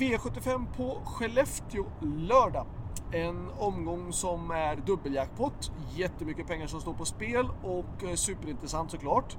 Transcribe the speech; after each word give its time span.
V75 0.00 0.66
på 0.76 0.98
Skellefteå 1.04 1.84
lördag. 2.00 2.66
En 3.12 3.50
omgång 3.58 4.12
som 4.12 4.50
är 4.50 4.76
dubbeljackpot. 4.76 5.72
Jättemycket 5.94 6.46
pengar 6.46 6.66
som 6.66 6.80
står 6.80 6.94
på 6.94 7.04
spel 7.04 7.48
och 7.62 8.04
eh, 8.04 8.14
superintressant 8.14 8.90
såklart. 8.90 9.36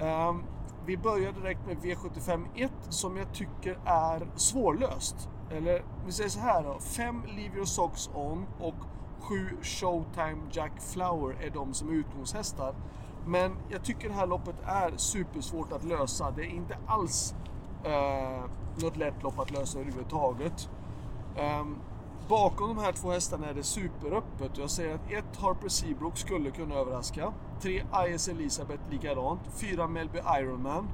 Ehm, 0.00 0.42
vi 0.86 0.96
börjar 0.96 1.32
direkt 1.32 1.66
med 1.66 1.76
V75 1.76 2.46
1 2.54 2.72
som 2.88 3.16
jag 3.16 3.32
tycker 3.32 3.78
är 3.84 4.28
svårlöst. 4.36 5.28
Eller 5.50 5.84
vi 6.06 6.12
säger 6.12 6.30
så 6.30 6.40
här 6.40 6.62
då. 6.62 6.78
5 6.78 7.22
Leave 7.26 7.56
Your 7.56 7.64
Socks 7.64 8.10
On 8.14 8.46
och 8.60 8.74
7 9.20 9.56
Showtime 9.62 10.38
Jack 10.52 10.72
Flower 10.80 11.36
är 11.40 11.50
de 11.50 11.74
som 11.74 11.88
är 11.88 11.92
utgångshästar. 11.92 12.74
Men 13.26 13.56
jag 13.68 13.84
tycker 13.84 14.08
det 14.08 14.14
här 14.14 14.26
loppet 14.26 14.56
är 14.64 14.96
supersvårt 14.96 15.72
att 15.72 15.84
lösa. 15.84 16.30
Det 16.30 16.42
är 16.42 16.50
inte 16.50 16.78
alls 16.86 17.34
eh, 17.84 18.44
något 18.82 18.96
lätt 18.96 19.22
lopp 19.22 19.38
att 19.38 19.50
lösa 19.50 19.78
överhuvudtaget. 19.78 20.68
Eh, 21.36 21.64
bakom 22.28 22.68
de 22.68 22.78
här 22.78 22.92
två 22.92 23.10
hästarna 23.10 23.46
är 23.46 23.54
det 23.54 23.62
superöppet. 23.62 24.58
Jag 24.58 24.70
säger 24.70 24.94
att 24.94 25.12
ett 25.12 25.36
Harper 25.36 25.68
Seabrook 25.68 26.16
skulle 26.16 26.50
kunna 26.50 26.74
överraska. 26.74 27.32
Tre 27.60 27.82
IS 28.08 28.28
Elisabeth 28.28 28.90
likadant. 28.90 29.40
Fyra 29.60 29.88
Melby 29.88 30.18
Ironman. 30.40 30.88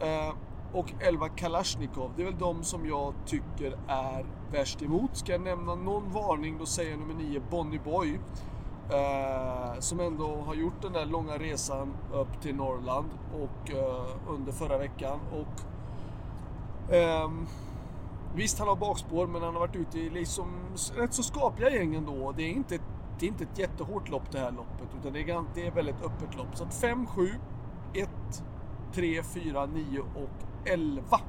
Eh, 0.00 0.34
och 0.72 0.92
11 1.00 1.28
Kalashnikov. 1.28 2.10
Det 2.16 2.22
är 2.22 2.26
väl 2.26 2.38
de 2.38 2.64
som 2.64 2.86
jag 2.86 3.14
tycker 3.26 3.78
är 3.88 4.26
värst 4.52 4.82
emot. 4.82 5.16
Ska 5.16 5.32
jag 5.32 5.40
nämna 5.40 5.74
någon 5.74 6.12
varning 6.12 6.58
då 6.58 6.66
säger 6.66 6.90
jag 6.90 7.00
nummer 7.00 7.14
9 7.14 7.42
Bonnie 7.50 7.80
Boy. 7.84 8.20
Eh, 8.90 9.78
som 9.78 10.00
ändå 10.00 10.36
har 10.36 10.54
gjort 10.54 10.82
den 10.82 10.92
där 10.92 11.06
långa 11.06 11.38
resan 11.38 11.96
upp 12.12 12.42
till 12.42 12.54
Norrland 12.54 13.10
och 13.32 13.70
eh, 13.70 14.06
under 14.28 14.52
förra 14.52 14.78
veckan. 14.78 15.20
Och 15.32 15.60
Um, 16.90 17.46
visst, 18.34 18.58
han 18.58 18.68
har 18.68 18.76
bakspår, 18.76 19.26
men 19.26 19.42
han 19.42 19.54
har 19.54 19.60
varit 19.60 19.76
ute 19.76 19.98
i 19.98 20.10
liksom 20.10 20.52
rätt 20.96 21.14
så 21.14 21.22
skapliga 21.22 21.70
gäng 21.70 21.94
ändå. 21.94 22.32
Det 22.36 22.42
är 22.42 22.50
inte, 22.50 22.78
det 23.18 23.26
är 23.26 23.28
inte 23.28 23.44
ett 23.44 23.58
jättehårt 23.58 24.08
lopp 24.08 24.30
det 24.30 24.38
här 24.38 24.50
loppet, 24.50 24.88
utan 25.00 25.12
det 25.12 25.20
är, 25.20 25.44
det 25.54 25.66
är 25.66 25.70
väldigt 25.70 26.02
öppet 26.02 26.36
lopp. 26.36 26.56
Så 26.56 26.66
5, 26.66 27.06
7, 27.06 27.30
1, 27.94 28.08
3, 28.92 29.22
4, 29.22 29.66
9 29.66 30.00
och 30.00 30.68
11. 30.68 31.20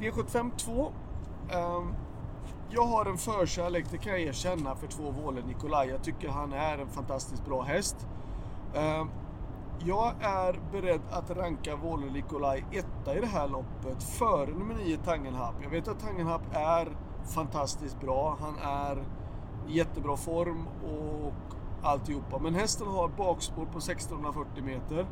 V75 0.00 0.50
2. 0.56 0.92
Um, 1.54 1.94
jag 2.70 2.82
har 2.82 3.06
en 3.06 3.18
förkärlek, 3.18 3.84
det 3.90 3.98
kan 3.98 4.12
jag 4.12 4.20
erkänna, 4.20 4.76
för 4.76 4.86
två 4.86 5.10
Våle 5.10 5.42
Nikolaj. 5.46 5.88
Jag 5.88 6.02
tycker 6.04 6.28
han 6.28 6.52
är 6.52 6.78
en 6.78 6.88
fantastiskt 6.88 7.46
bra 7.46 7.62
häst. 7.62 8.06
Um, 8.74 9.10
jag 9.84 10.14
är 10.20 10.60
beredd 10.72 11.00
att 11.10 11.30
ranka 11.30 11.76
Vole 11.76 12.12
Nikolaj 12.12 12.64
etta 12.72 13.16
i 13.16 13.20
det 13.20 13.26
här 13.26 13.48
loppet 13.48 14.02
före 14.02 14.50
nummer 14.50 14.74
9 14.74 14.96
Tangenhap. 14.96 15.54
Jag 15.62 15.70
vet 15.70 15.88
att 15.88 16.00
Tangenhap 16.00 16.42
är 16.52 16.88
fantastiskt 17.34 18.00
bra. 18.00 18.38
Han 18.40 18.54
är 18.62 19.04
i 19.68 19.76
jättebra 19.76 20.16
form 20.16 20.66
och 20.84 21.32
alltihopa. 21.82 22.38
Men 22.38 22.54
hästen 22.54 22.86
har 22.86 23.08
bakspår 23.08 23.64
på 23.64 23.78
1640 23.78 24.64
meter. 24.64 25.06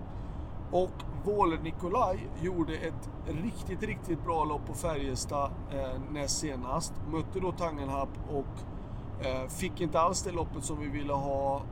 Och 0.70 1.02
Våle 1.24 1.56
Nikolaj 1.62 2.28
gjorde 2.40 2.76
ett 2.76 3.10
riktigt, 3.26 3.82
riktigt 3.82 4.24
bra 4.24 4.44
lopp 4.44 4.66
på 4.66 4.74
Färjestad 4.74 5.50
eh, 5.70 6.00
näst 6.10 6.38
senast. 6.38 6.92
Mötte 7.12 7.40
då 7.40 7.52
Tangenhap 7.52 8.08
och 8.30 9.26
eh, 9.26 9.48
fick 9.48 9.80
inte 9.80 10.00
alls 10.00 10.22
det 10.22 10.32
loppet 10.32 10.64
som 10.64 10.80
vi 10.80 10.88
ville 10.88 11.12
ha 11.12 11.62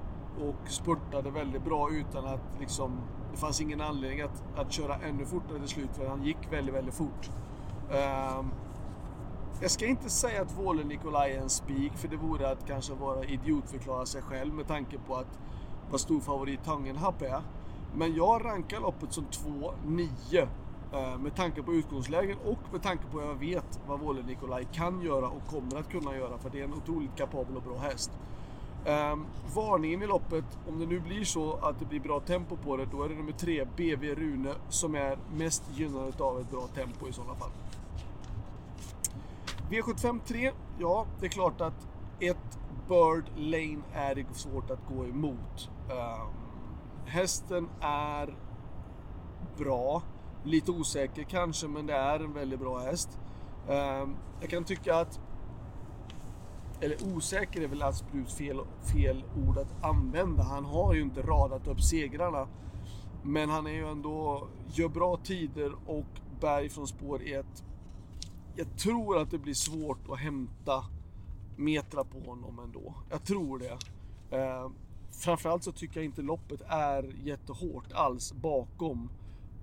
och 0.42 0.70
spurtade 0.70 1.30
väldigt 1.30 1.64
bra 1.64 1.90
utan 1.90 2.26
att 2.26 2.40
liksom, 2.60 3.00
det 3.32 3.36
fanns 3.36 3.60
ingen 3.60 3.80
anledning 3.80 4.20
att, 4.20 4.44
att 4.56 4.72
köra 4.72 4.96
ännu 4.96 5.26
fortare 5.26 5.58
till 5.58 5.68
slut 5.68 5.90
för 5.92 6.06
han 6.06 6.24
gick 6.24 6.52
väldigt, 6.52 6.74
väldigt 6.74 6.94
fort. 6.94 7.30
Um, 7.90 8.50
jag 9.60 9.70
ska 9.70 9.86
inte 9.86 10.10
säga 10.10 10.42
att 10.42 10.58
Våle 10.58 10.84
Nikolaj 10.84 11.32
är 11.32 11.40
en 11.40 11.50
spik 11.50 11.92
för 11.94 12.08
det 12.08 12.16
vore 12.16 12.50
att 12.50 12.66
kanske 12.66 12.94
vara 12.94 13.24
idiotförklara 13.24 14.06
sig 14.06 14.22
själv 14.22 14.54
med 14.54 14.68
tanke 14.68 14.98
på 15.06 15.14
att 15.14 15.38
vad 15.90 16.00
stor 16.00 16.20
favorit 16.20 16.64
Tangenhap 16.64 17.22
är. 17.22 17.42
Men 17.94 18.14
jag 18.14 18.44
rankar 18.44 18.80
loppet 18.80 19.12
som 19.12 19.24
2-9 19.24 20.48
eh, 20.92 21.18
med 21.18 21.34
tanke 21.36 21.62
på 21.62 21.72
utgångslägen 21.74 22.36
och 22.44 22.72
med 22.72 22.82
tanke 22.82 23.04
på 23.12 23.18
att 23.18 23.26
jag 23.26 23.34
vet 23.34 23.80
vad 23.86 24.00
Våle 24.00 24.22
Nikolaj 24.22 24.68
kan 24.72 25.02
göra 25.02 25.28
och 25.28 25.46
kommer 25.46 25.76
att 25.76 25.90
kunna 25.90 26.16
göra 26.16 26.38
för 26.38 26.50
det 26.50 26.60
är 26.60 26.64
en 26.64 26.74
otroligt 26.74 27.16
kapabel 27.16 27.56
och 27.56 27.62
bra 27.62 27.78
häst. 27.78 28.10
Um, 28.86 29.26
varningen 29.54 30.02
i 30.02 30.06
loppet, 30.06 30.44
om 30.68 30.78
det 30.78 30.86
nu 30.86 31.00
blir 31.00 31.24
så 31.24 31.52
att 31.52 31.78
det 31.78 31.84
blir 31.84 32.00
bra 32.00 32.20
tempo 32.20 32.56
på 32.56 32.76
det, 32.76 32.84
då 32.84 33.02
är 33.02 33.08
det 33.08 33.14
nummer 33.14 33.32
tre, 33.32 33.64
BV 33.76 34.14
Rune, 34.14 34.54
som 34.68 34.94
är 34.94 35.18
mest 35.32 35.62
gynnad 35.74 36.20
av 36.20 36.40
ett 36.40 36.50
bra 36.50 36.66
tempo 36.66 37.08
i 37.08 37.12
sådana 37.12 37.34
fall. 37.34 37.50
V75 39.70 40.20
3, 40.26 40.52
ja, 40.78 41.06
det 41.20 41.26
är 41.26 41.30
klart 41.30 41.60
att 41.60 41.86
ett 42.20 42.58
Bird 42.88 43.24
Lane 43.36 43.82
är 43.92 44.14
det 44.14 44.26
svårt 44.32 44.70
att 44.70 44.88
gå 44.88 45.04
emot. 45.04 45.70
Um, 45.90 46.30
hästen 47.06 47.68
är 47.80 48.36
bra, 49.58 50.02
lite 50.44 50.70
osäker 50.70 51.22
kanske, 51.22 51.68
men 51.68 51.86
det 51.86 51.94
är 51.94 52.20
en 52.20 52.32
väldigt 52.32 52.60
bra 52.60 52.78
häst. 52.78 53.20
Um, 53.68 54.16
jag 54.40 54.50
kan 54.50 54.64
tycka 54.64 54.96
att 54.96 55.20
eller 56.80 57.16
osäker 57.16 57.60
är 57.60 57.68
väl 57.68 57.82
absolut 57.82 58.32
fel, 58.32 58.60
fel 58.92 59.24
ord 59.46 59.58
att 59.58 59.84
använda. 59.84 60.42
Han 60.42 60.64
har 60.64 60.94
ju 60.94 61.02
inte 61.02 61.22
radat 61.22 61.66
upp 61.66 61.80
segrarna. 61.80 62.48
Men 63.22 63.50
han 63.50 63.66
är 63.66 63.70
ju 63.70 63.88
ändå, 63.88 64.48
gör 64.72 64.88
bra 64.88 65.16
tider 65.16 65.72
och 65.86 66.20
bär 66.40 66.68
från 66.68 66.86
spår 66.86 67.22
1. 67.24 67.46
Jag 68.56 68.78
tror 68.78 69.18
att 69.18 69.30
det 69.30 69.38
blir 69.38 69.54
svårt 69.54 70.10
att 70.10 70.18
hämta 70.18 70.84
metra 71.56 72.04
på 72.04 72.20
honom 72.20 72.58
ändå. 72.58 72.94
Jag 73.10 73.24
tror 73.24 73.58
det. 73.58 73.78
Eh, 74.36 74.70
framförallt 75.10 75.64
så 75.64 75.72
tycker 75.72 76.00
jag 76.00 76.04
inte 76.04 76.22
loppet 76.22 76.62
är 76.68 77.14
jättehårt 77.24 77.92
alls 77.92 78.32
bakom. 78.32 79.10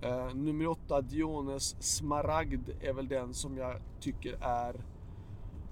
Eh, 0.02 0.34
nummer 0.34 0.66
8, 0.66 1.00
Diones 1.00 1.76
Smaragd, 1.96 2.68
är 2.80 2.92
väl 2.92 3.08
den 3.08 3.34
som 3.34 3.56
jag 3.56 3.80
tycker 4.00 4.36
är 4.40 4.84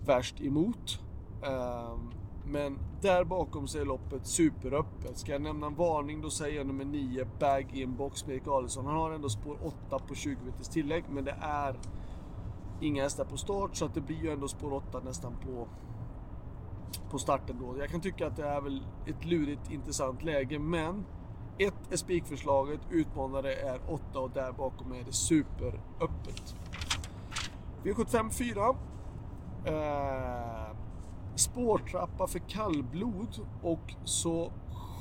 värst 0.07 0.41
emot. 0.41 1.01
Ehm, 1.43 2.11
men 2.45 2.79
där 3.01 3.25
bakom 3.25 3.67
så 3.67 3.79
är 3.79 3.85
loppet 3.85 4.27
superöppet. 4.27 5.19
Ska 5.19 5.33
jag 5.33 5.43
nämna 5.43 5.67
en 5.67 5.75
varning 5.75 6.21
då 6.21 6.31
säger 6.31 6.57
jag 6.57 6.67
nummer 6.67 6.85
9, 6.85 7.27
bag-in-box 7.41 8.27
med 8.27 8.37
Erik 8.37 8.49
Adelsson. 8.49 8.87
Han 8.87 8.97
har 8.97 9.11
ändå 9.11 9.29
spår 9.29 9.59
8 9.89 9.99
på 9.99 10.15
20 10.15 10.45
meters 10.45 10.69
tillägg, 10.69 11.05
men 11.11 11.25
det 11.25 11.37
är 11.41 11.79
inga 12.81 13.03
hästar 13.03 13.25
på 13.25 13.37
start 13.37 13.77
så 13.77 13.85
att 13.85 13.95
det 13.95 14.01
blir 14.01 14.23
ju 14.23 14.31
ändå 14.31 14.49
spår 14.49 14.73
8 14.73 15.01
nästan 15.05 15.37
på, 15.37 15.69
på 17.11 17.19
starten 17.19 17.57
då. 17.61 17.79
Jag 17.79 17.89
kan 17.89 18.01
tycka 18.01 18.27
att 18.27 18.37
det 18.37 18.47
är 18.47 18.61
väl 18.61 18.87
ett 19.07 19.25
lurigt 19.25 19.71
intressant 19.71 20.23
läge, 20.23 20.59
men 20.59 21.05
ett 21.59 21.93
är 21.93 21.97
spikförslaget, 21.97 22.81
utmanare 22.91 23.55
är 23.55 23.81
8 23.89 24.19
och 24.19 24.31
där 24.31 24.53
bakom 24.53 24.93
är 24.93 25.05
det 25.05 25.13
superöppet. 25.13 26.57
V75 27.85 28.31
4. 28.31 28.77
Eh, 29.65 30.77
spårtrappa 31.37 32.27
för 32.27 32.39
kallblod 32.39 33.47
och 33.63 33.95
så 34.05 34.53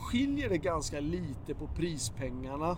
skiljer 0.01 0.49
det 0.49 0.57
ganska 0.57 0.99
lite 0.99 1.55
på 1.55 1.67
prispengarna. 1.67 2.77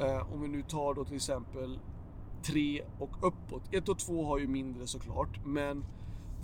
Eh, 0.00 0.32
om 0.32 0.42
vi 0.42 0.48
nu 0.48 0.62
tar 0.62 0.94
då 0.94 1.04
till 1.04 1.16
exempel 1.16 1.78
3 2.42 2.82
och 2.98 3.26
uppåt. 3.26 3.62
1 3.74 3.88
och 3.88 3.98
2 3.98 4.24
har 4.24 4.38
ju 4.38 4.48
mindre 4.48 4.86
såklart, 4.86 5.44
men 5.44 5.84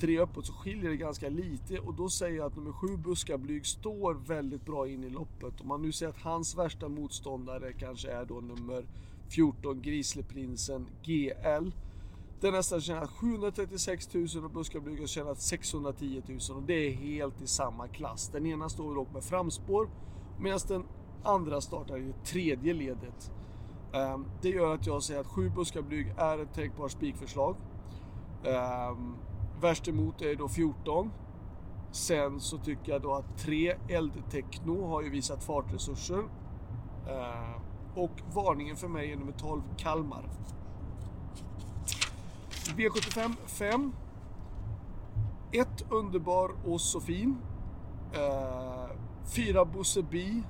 3 0.00 0.18
uppåt 0.20 0.46
så 0.46 0.52
skiljer 0.52 0.90
det 0.90 0.96
ganska 0.96 1.28
lite 1.28 1.78
och 1.78 1.94
då 1.94 2.08
säger 2.08 2.36
jag 2.36 2.46
att 2.46 2.56
nummer 2.56 2.72
7 2.72 2.96
Buskablyg 2.96 3.66
står 3.66 4.14
väldigt 4.14 4.64
bra 4.64 4.88
in 4.88 5.04
i 5.04 5.10
loppet. 5.10 5.60
Om 5.60 5.68
man 5.68 5.82
nu 5.82 5.92
säger 5.92 6.12
att 6.12 6.22
hans 6.22 6.58
värsta 6.58 6.88
motståndare 6.88 7.72
kanske 7.72 8.10
är 8.10 8.24
då 8.24 8.40
nummer 8.40 8.86
14 9.28 9.82
Grisleprinsen 9.82 10.86
GL 11.02 11.70
den 12.40 12.54
hästen 12.54 12.80
tjänat 12.80 13.10
736 13.10 14.14
000 14.14 14.44
och 14.44 14.50
Buskablyg 14.50 15.00
har 15.00 15.06
tjänat 15.06 15.40
610 15.40 16.22
000 16.28 16.38
och 16.56 16.62
det 16.62 16.74
är 16.74 16.92
helt 16.92 17.42
i 17.42 17.46
samma 17.46 17.88
klass. 17.88 18.28
Den 18.28 18.46
ena 18.46 18.68
står 18.68 18.94
dock 18.94 19.12
med 19.12 19.24
framspår 19.24 19.88
medan 20.38 20.58
den 20.68 20.84
andra 21.22 21.60
startar 21.60 21.98
i 21.98 22.02
det 22.02 22.24
tredje 22.24 22.74
ledet. 22.74 23.30
Ehm, 23.92 24.26
det 24.42 24.48
gör 24.48 24.74
att 24.74 24.86
jag 24.86 25.02
säger 25.02 25.20
att 25.20 25.26
7 25.26 25.50
Buskablyg 25.50 26.14
är 26.16 26.38
ett 26.38 26.54
tänkbart 26.54 26.90
spikförslag. 26.90 27.56
Ehm, 28.44 29.16
värst 29.60 29.88
emot 29.88 30.22
är 30.22 30.34
då 30.36 30.48
14. 30.48 31.10
Sen 31.90 32.40
så 32.40 32.58
tycker 32.58 32.92
jag 32.92 33.02
då 33.02 33.14
att 33.14 33.38
3 33.38 33.74
Eldtechno 33.88 34.86
har 34.86 35.02
ju 35.02 35.10
visat 35.10 35.44
fartresurser. 35.44 36.18
Ehm, 37.08 37.60
och 37.94 38.20
varningen 38.34 38.76
för 38.76 38.88
mig 38.88 39.12
är 39.12 39.16
nummer 39.16 39.32
12 39.32 39.62
Kalmar. 39.76 40.30
V75 42.76 43.36
5. 43.46 43.92
1 45.52 45.68
Underbar 45.90 46.50
och 46.64 46.80
så 46.80 47.00
fin. 47.00 47.36
4 48.12 48.88
fyra 49.34 49.64
Bosse 49.64 50.02
B. 50.02 50.42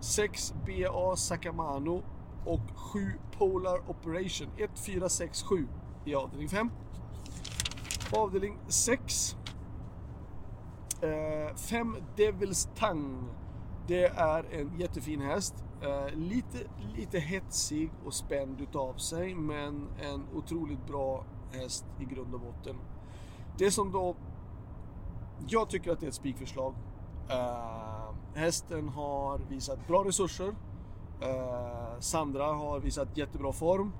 6 0.00 0.54
BA 0.66 1.16
Sakamano. 1.16 2.02
och 2.44 2.60
7 2.76 3.12
Polar 3.38 3.90
Operation. 3.90 4.48
1, 4.56 4.70
4, 4.78 5.08
6, 5.08 5.42
7 5.42 5.68
i 6.04 6.14
avdelning 6.14 6.48
5. 6.48 6.70
Avdelning 8.12 8.58
6. 8.68 9.36
5 11.00 11.96
eh, 11.96 12.02
Devils 12.16 12.68
Tang. 12.76 13.28
Det 13.86 14.04
är 14.04 14.44
en 14.52 14.78
jättefin 14.78 15.20
häst. 15.20 15.54
Eh, 15.82 16.14
lite, 16.14 16.58
lite 16.96 17.18
hetsig 17.18 17.90
och 18.06 18.14
spänd 18.14 18.60
utav 18.60 18.94
sig 18.94 19.34
men 19.34 19.88
en 20.00 20.26
otroligt 20.34 20.86
bra 20.86 21.24
häst 21.52 21.84
i 22.00 22.04
grund 22.04 22.34
och 22.34 22.40
botten. 22.40 22.76
Det 23.58 23.70
som 23.70 23.92
då... 23.92 24.16
Jag 25.48 25.70
tycker 25.70 25.92
att 25.92 26.00
det 26.00 26.06
är 26.06 26.08
ett 26.08 26.14
spikförslag. 26.14 26.74
Uh, 27.30 28.14
hästen 28.34 28.88
har 28.88 29.38
visat 29.38 29.86
bra 29.86 30.04
resurser. 30.04 30.48
Uh, 30.48 32.00
Sandra 32.00 32.44
har 32.44 32.80
visat 32.80 33.16
jättebra 33.16 33.52
form. 33.52 33.92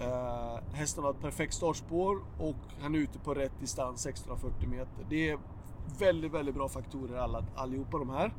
Uh, 0.00 0.74
hästen 0.74 1.04
har 1.04 1.10
ett 1.10 1.20
perfekt 1.20 1.54
startspår 1.54 2.18
och 2.38 2.56
han 2.80 2.94
är 2.94 2.98
ute 2.98 3.18
på 3.18 3.34
rätt 3.34 3.60
distans, 3.60 4.02
640 4.02 4.68
meter. 4.68 5.06
Det 5.08 5.30
är 5.30 5.38
väldigt, 5.98 6.32
väldigt 6.32 6.54
bra 6.54 6.68
faktorer 6.68 7.18
alla, 7.18 7.44
allihopa 7.54 7.98
de 7.98 8.10
här. 8.10 8.34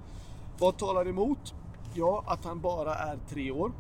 Vad 0.60 0.78
talar 0.78 1.08
emot? 1.08 1.56
Ja, 1.98 2.24
att 2.28 2.46
han 2.46 2.62
bara 2.62 2.96
är 2.96 3.18
tre 3.28 3.52
år. 3.52 3.72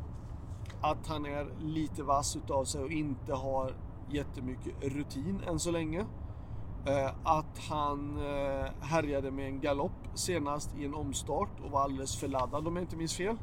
Att 0.81 1.07
han 1.07 1.25
är 1.25 1.47
lite 1.59 2.03
vass 2.03 2.35
utav 2.35 2.65
sig 2.65 2.83
och 2.83 2.91
inte 2.91 3.33
har 3.33 3.71
jättemycket 4.09 4.83
rutin 4.83 5.41
än 5.47 5.59
så 5.59 5.71
länge. 5.71 6.05
Eh, 6.85 7.11
att 7.23 7.57
han 7.69 8.17
eh, 8.17 8.65
härjade 8.81 9.31
med 9.31 9.47
en 9.47 9.59
galopp 9.59 10.07
senast 10.13 10.77
i 10.77 10.85
en 10.85 10.93
omstart 10.93 11.59
och 11.65 11.71
var 11.71 11.81
alldeles 11.81 12.15
för 12.19 12.27
laddad 12.27 12.67
om 12.67 12.75
jag 12.75 12.83
inte 12.83 12.97
minns 12.97 13.17
fel. 13.17 13.37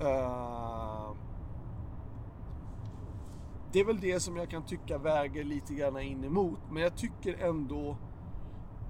Eh, 0.00 1.10
det 3.72 3.80
är 3.80 3.84
väl 3.84 4.00
det 4.00 4.20
som 4.20 4.36
jag 4.36 4.50
kan 4.50 4.62
tycka 4.62 4.98
väger 4.98 5.44
lite 5.44 5.74
grann 5.74 6.00
in 6.00 6.24
emot. 6.24 6.58
Men 6.70 6.82
jag 6.82 6.96
tycker 6.96 7.44
ändå 7.44 7.96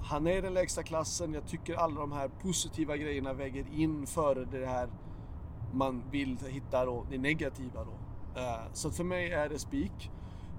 han 0.04 0.26
är 0.26 0.36
i 0.36 0.40
den 0.40 0.54
lägsta 0.54 0.82
klassen. 0.82 1.34
Jag 1.34 1.46
tycker 1.46 1.74
alla 1.74 2.00
de 2.00 2.12
här 2.12 2.28
positiva 2.28 2.96
grejerna 2.96 3.32
väger 3.32 3.66
in 3.74 4.06
före 4.06 4.44
det 4.44 4.66
här 4.66 4.88
man 5.72 6.02
vill 6.10 6.38
hitta 6.48 6.84
då, 6.84 7.06
det 7.10 7.18
negativa. 7.18 7.84
Då. 7.84 7.92
Eh, 8.40 8.72
så 8.72 8.90
för 8.90 9.04
mig 9.04 9.30
är 9.30 9.48
det 9.48 9.58
spik. 9.58 10.10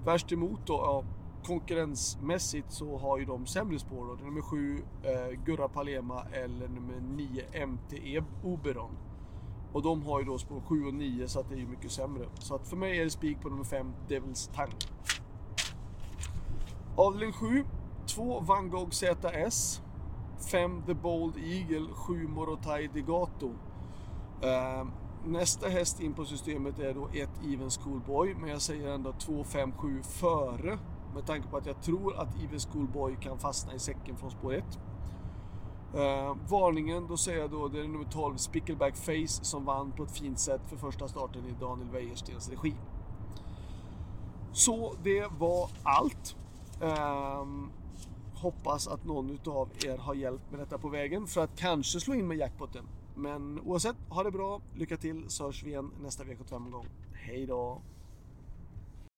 Värst 0.04 0.32
emot 0.32 0.60
då, 0.66 0.74
ja, 0.74 1.04
konkurrensmässigt 1.44 2.72
så 2.72 2.98
har 2.98 3.18
ju 3.18 3.24
de 3.24 3.46
sämre 3.46 3.78
spår. 3.78 4.06
Då. 4.06 4.24
Nummer 4.24 4.40
7 4.40 4.82
eh, 5.02 5.44
Gurra 5.44 5.68
Palema 5.68 6.22
eller 6.32 6.68
nummer 6.68 7.00
9 7.00 7.66
MTE 7.66 8.24
Oberon. 8.44 8.96
Och 9.72 9.82
de 9.82 10.02
har 10.02 10.20
ju 10.20 10.26
då 10.26 10.38
spår 10.38 10.60
7 10.60 10.86
och 10.86 10.94
9 10.94 11.28
så 11.28 11.40
att 11.40 11.48
det 11.48 11.54
är 11.54 11.58
ju 11.58 11.66
mycket 11.66 11.90
sämre. 11.90 12.24
Så 12.38 12.54
att 12.54 12.68
för 12.68 12.76
mig 12.76 13.00
är 13.00 13.04
det 13.04 13.10
spik 13.10 13.40
på 13.40 13.48
nummer 13.48 13.64
5 13.64 13.92
Devils 14.08 14.50
Tang. 14.54 14.72
Avdelning 16.96 17.32
7 17.32 17.64
2 18.06 18.40
Van 18.40 18.70
Gogh 18.70 18.90
ZS 18.90 19.82
5 20.38 20.82
The 20.86 20.94
Bold 20.94 21.36
Eagle 21.36 21.88
7 21.94 22.28
Morotai 22.28 22.88
Degato. 22.88 23.50
Ehm, 24.42 24.90
nästa 25.24 25.68
häst 25.68 26.00
in 26.00 26.14
på 26.14 26.24
systemet 26.24 26.78
är 26.78 26.94
då 26.94 27.08
1 27.12 27.28
Even 27.44 27.70
Schoolboy 27.70 28.34
men 28.34 28.50
jag 28.50 28.62
säger 28.62 28.88
ändå 28.88 29.12
2, 29.12 29.44
5, 29.44 29.72
7 29.72 30.02
före 30.02 30.78
med 31.14 31.26
tanke 31.26 31.48
på 31.48 31.56
att 31.56 31.66
jag 31.66 31.82
tror 31.82 32.20
att 32.20 32.42
Even 32.42 32.58
Schoolboy 32.58 33.16
kan 33.16 33.38
fastna 33.38 33.74
i 33.74 33.78
säcken 33.78 34.16
från 34.16 34.30
spår 34.30 34.54
1. 34.54 34.64
Uh, 35.94 36.02
ehm, 36.02 36.38
varningen, 36.48 37.06
då 37.06 37.16
säger 37.16 37.38
jag 37.38 37.50
då 37.50 37.68
det 37.68 37.80
är 37.80 37.88
nummer 37.88 38.10
12 38.10 38.36
Spickleback 38.36 38.96
Face 38.96 39.44
som 39.44 39.64
vann 39.64 39.92
på 39.92 40.02
ett 40.02 40.10
fint 40.10 40.38
sätt 40.38 40.60
för 40.66 40.76
första 40.76 41.08
starten 41.08 41.46
i 41.46 41.54
Daniel 41.60 41.90
Wäjerstens 41.90 42.50
regi. 42.50 42.74
Så 44.52 44.94
det 45.02 45.26
var 45.38 45.70
allt. 45.82 46.36
Um, 46.80 47.70
hoppas 48.36 48.88
att 48.88 49.04
någon 49.04 49.30
utav 49.30 49.68
er 49.84 49.98
har 49.98 50.14
hjälpt 50.14 50.50
med 50.50 50.60
detta 50.60 50.78
på 50.78 50.88
vägen 50.88 51.26
för 51.26 51.44
att 51.44 51.56
kanske 51.56 52.00
slå 52.00 52.14
in 52.14 52.28
med 52.28 52.36
jackpotten. 52.36 52.84
Men 53.14 53.60
oavsett, 53.60 53.96
ha 54.08 54.22
det 54.22 54.30
bra, 54.30 54.60
lycka 54.74 54.96
till 54.96 55.24
så 55.28 55.44
hörs 55.44 55.62
vi 55.62 55.70
igen 55.70 55.90
nästa 56.02 56.24
V75-omgång. 56.24 56.86
Hej 57.12 57.46
då! 57.46 57.82